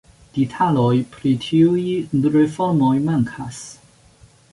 Detaloj 0.35 0.93
pri 1.15 1.33
tiuj 1.43 1.83
reformoj 2.37 2.91
mankas. 3.11 3.61